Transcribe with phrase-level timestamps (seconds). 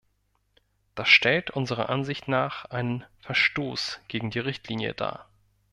[0.95, 5.29] Das stellt unserer Ansicht nach einen Verstoß gegen die Richtlinie dar.